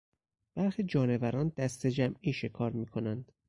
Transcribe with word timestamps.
برخی 0.55 0.83
جانوران 0.83 1.49
دستهجمعی 1.49 2.33
شکار 2.33 2.71
میکنند. 2.71 3.31